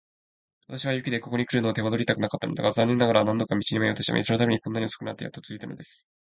[0.67, 6.07] 私は雪でここにくるのを手間取りたくなかったのだが、残念ながら何度か道に迷ってしまい、そのためにこんなに遅くなってやっと着いたのです。